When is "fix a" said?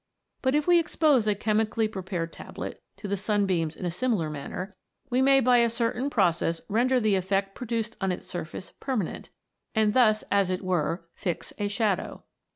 11.13-11.67